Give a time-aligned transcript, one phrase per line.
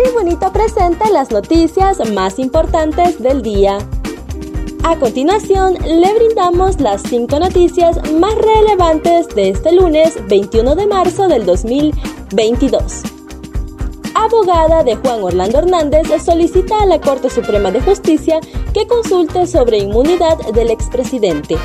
[0.00, 3.78] Tribunito presenta las noticias más importantes del día.
[4.84, 11.26] A continuación, le brindamos las cinco noticias más relevantes de este lunes 21 de marzo
[11.26, 13.02] del 2022
[14.14, 18.40] abogada de Juan Orlando Hernández solicita a la Corte Suprema de Justicia
[18.74, 21.56] que consulte sobre inmunidad del expresidente.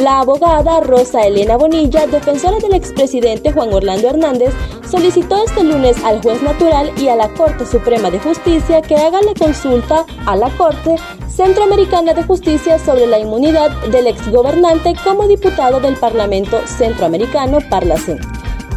[0.00, 4.54] La abogada Rosa Elena Bonilla, defensora del expresidente Juan Orlando Hernández,
[4.90, 9.20] solicitó este lunes al juez natural y a la Corte Suprema de Justicia que haga
[9.20, 10.96] la consulta a la Corte
[11.28, 18.20] Centroamericana de Justicia sobre la inmunidad del exgobernante como diputado del Parlamento Centroamericano Parlacén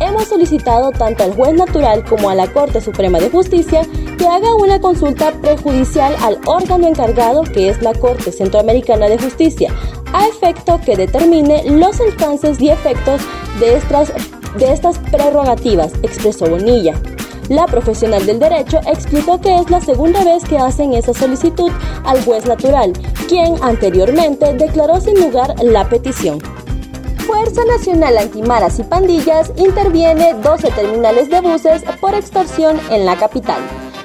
[0.01, 3.83] hemos solicitado tanto al juez natural como a la Corte Suprema de Justicia
[4.17, 9.73] que haga una consulta prejudicial al órgano encargado que es la Corte Centroamericana de Justicia,
[10.13, 13.21] a efecto que determine los alcances y efectos
[13.59, 14.13] de estas,
[14.57, 16.93] de estas prerrogativas, expresó Bonilla.
[17.49, 21.71] La profesional del derecho explicó que es la segunda vez que hacen esa solicitud
[22.05, 22.93] al juez natural,
[23.27, 26.39] quien anteriormente declaró sin lugar la petición.
[27.25, 33.61] Fuerza Nacional Antimaras y Pandillas interviene 12 terminales de buses por extorsión en la capital.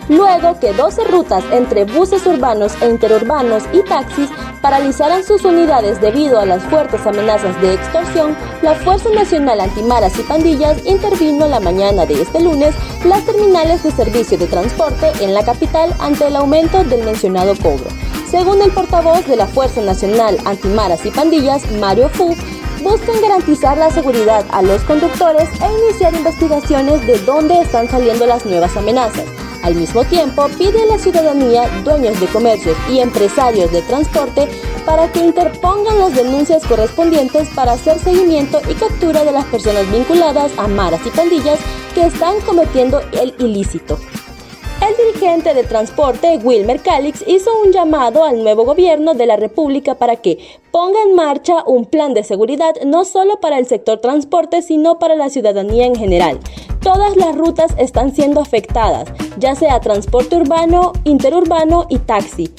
[0.08, 4.30] Luego que 12 rutas entre buses urbanos e interurbanos y taxis
[4.62, 10.22] paralizaran sus unidades debido a las fuertes amenazas de extorsión, la Fuerza Nacional Antimaras y
[10.22, 15.44] Pandillas intervino la mañana de este lunes las terminales de servicio de transporte en la
[15.44, 17.86] capital ante el aumento del mencionado cobro.
[18.30, 22.34] Según el portavoz de la Fuerza Nacional Antimaras y Pandillas, Mario Fu,
[22.82, 28.46] buscan garantizar la seguridad a los conductores e iniciar investigaciones de dónde están saliendo las
[28.46, 29.37] nuevas amenazas.
[29.68, 34.48] Al mismo tiempo, pide a la ciudadanía, dueños de comercios y empresarios de transporte
[34.86, 40.52] para que interpongan las denuncias correspondientes para hacer seguimiento y captura de las personas vinculadas
[40.56, 41.58] a maras y pandillas
[41.94, 43.98] que están cometiendo el ilícito.
[45.08, 50.16] Dirigente de transporte, Wilmer Calix, hizo un llamado al nuevo gobierno de la República para
[50.16, 50.38] que
[50.70, 55.14] ponga en marcha un plan de seguridad no solo para el sector transporte, sino para
[55.14, 56.38] la ciudadanía en general.
[56.82, 59.08] Todas las rutas están siendo afectadas,
[59.38, 62.52] ya sea transporte urbano, interurbano y taxi.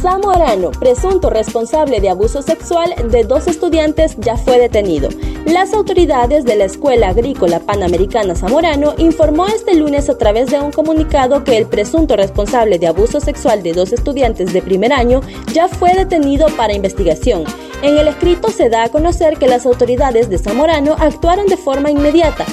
[0.00, 5.08] Zamorano, presunto responsable de abuso sexual de dos estudiantes, ya fue detenido.
[5.46, 10.70] Las autoridades de la Escuela Agrícola Panamericana Zamorano informó este lunes a través de un
[10.70, 15.20] comunicado que el presunto responsable de abuso sexual de dos estudiantes de primer año
[15.52, 17.44] ya fue detenido para investigación.
[17.82, 21.90] En el escrito se da a conocer que las autoridades de Zamorano actuaron de forma
[21.90, 22.44] inmediata,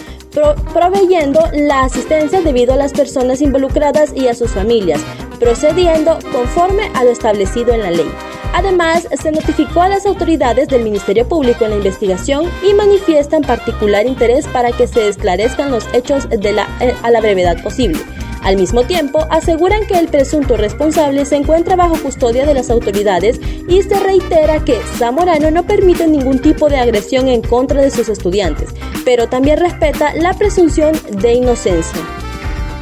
[0.73, 5.01] proveyendo la asistencia debido a las personas involucradas y a sus familias,
[5.43, 8.09] procediendo conforme a lo establecido en la ley.
[8.53, 14.05] Además, se notificó a las autoridades del Ministerio Público en la investigación y manifiestan particular
[14.05, 16.27] interés para que se esclarezcan los hechos
[17.01, 17.99] a la brevedad posible.
[18.43, 23.39] Al mismo tiempo, aseguran que el presunto responsable se encuentra bajo custodia de las autoridades
[23.67, 28.09] y se reitera que Zamorano no permite ningún tipo de agresión en contra de sus
[28.09, 28.69] estudiantes,
[29.03, 32.01] pero también respeta la presunción de inocencia.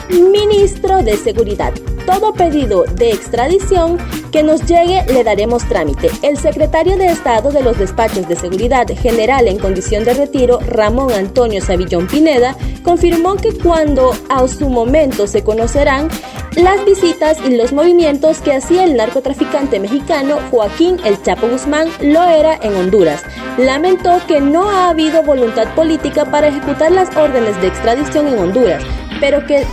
[0.10, 1.74] Ministro de Seguridad
[2.06, 3.98] todo pedido de extradición
[4.32, 6.10] que nos llegue le daremos trámite.
[6.22, 11.12] El secretario de Estado de los Despachos de Seguridad General en condición de retiro, Ramón
[11.12, 16.10] Antonio Savillón Pineda, confirmó que cuando a su momento se conocerán
[16.56, 22.24] las visitas y los movimientos que hacía el narcotraficante mexicano Joaquín El Chapo Guzmán lo
[22.24, 23.24] era en Honduras.
[23.58, 28.84] Lamentó que no ha habido voluntad política para ejecutar las órdenes de extradición en Honduras,
[29.22, 29.66] pero que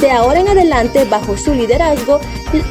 [0.00, 2.20] de ahora en adelante, bajo su liderazgo,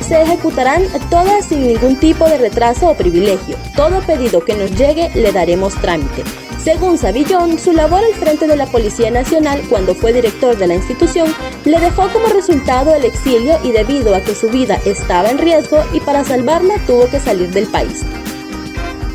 [0.02, 3.58] se ejecutarán todas sin ningún tipo de retraso o privilegio.
[3.76, 6.24] Todo pedido que nos llegue le daremos trámite.
[6.64, 10.76] Según Savillón, su labor al frente de la Policía Nacional cuando fue director de la
[10.76, 11.32] institución
[11.64, 15.84] le dejó como resultado el exilio y debido a que su vida estaba en riesgo
[15.94, 18.04] y para salvarla tuvo que salir del país.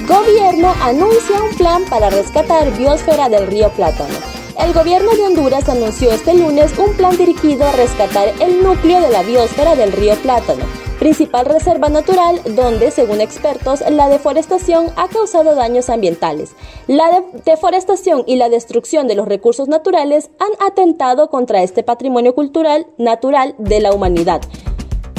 [0.06, 6.12] Gobierno anuncia un plan para rescatar biosfera del río Plátano el gobierno de Honduras anunció
[6.12, 10.64] este lunes un plan dirigido a rescatar el núcleo de la biosfera del río Plátano,
[10.98, 16.50] principal reserva natural donde, según expertos, la deforestación ha causado daños ambientales.
[16.86, 22.86] La deforestación y la destrucción de los recursos naturales han atentado contra este patrimonio cultural
[22.98, 24.42] natural de la humanidad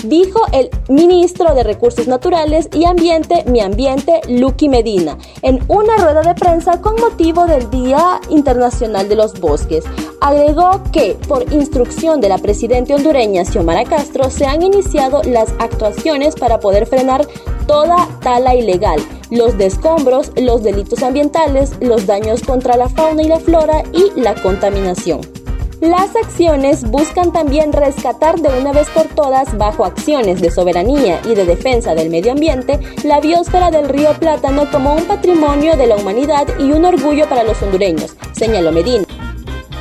[0.04, 6.22] dijo el ministro de Recursos Naturales y Ambiente, Mi Ambiente, Lucky Medina, en una rueda
[6.22, 9.84] de prensa con motivo del Día Internacional de los Bosques.
[10.22, 16.36] Agregó que, por instrucción de la presidenta hondureña Xiomara Castro, se han iniciado las actuaciones
[16.36, 17.26] para poder frenar
[17.68, 19.00] toda tala ilegal,
[19.30, 24.36] los descombros, los delitos ambientales, los daños contra la fauna y la flora y la
[24.36, 25.41] contaminación.
[25.82, 31.34] Las acciones buscan también rescatar de una vez por todas, bajo acciones de soberanía y
[31.34, 35.96] de defensa del medio ambiente, la biosfera del río Plátano como un patrimonio de la
[35.96, 39.06] humanidad y un orgullo para los hondureños, señaló Medina.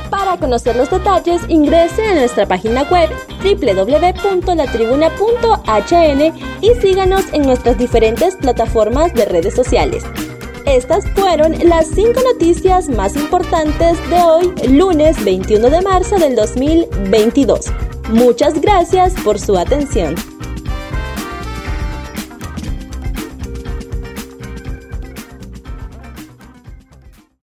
[0.09, 3.11] Para conocer los detalles, ingrese a nuestra página web
[3.43, 10.03] www.latribuna.hn y síganos en nuestras diferentes plataformas de redes sociales.
[10.65, 17.65] Estas fueron las cinco noticias más importantes de hoy, lunes 21 de marzo del 2022.
[18.09, 20.15] Muchas gracias por su atención.